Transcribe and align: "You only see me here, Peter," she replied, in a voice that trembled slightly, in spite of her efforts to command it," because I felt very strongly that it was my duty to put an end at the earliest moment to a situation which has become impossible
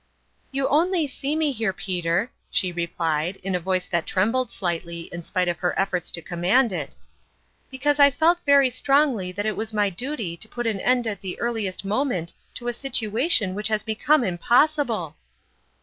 "You 0.57 0.67
only 0.67 1.05
see 1.05 1.35
me 1.35 1.51
here, 1.51 1.71
Peter," 1.73 2.31
she 2.49 2.71
replied, 2.71 3.35
in 3.43 3.53
a 3.53 3.59
voice 3.59 3.85
that 3.85 4.07
trembled 4.07 4.49
slightly, 4.51 5.01
in 5.13 5.21
spite 5.21 5.47
of 5.47 5.59
her 5.59 5.77
efforts 5.79 6.09
to 6.09 6.23
command 6.23 6.73
it," 6.73 6.95
because 7.69 7.99
I 7.99 8.09
felt 8.09 8.39
very 8.43 8.71
strongly 8.71 9.31
that 9.31 9.45
it 9.45 9.55
was 9.55 9.73
my 9.73 9.91
duty 9.91 10.35
to 10.37 10.49
put 10.49 10.65
an 10.65 10.79
end 10.79 11.05
at 11.05 11.21
the 11.21 11.39
earliest 11.39 11.85
moment 11.85 12.33
to 12.55 12.67
a 12.67 12.73
situation 12.73 13.53
which 13.53 13.67
has 13.67 13.83
become 13.83 14.23
impossible 14.23 15.15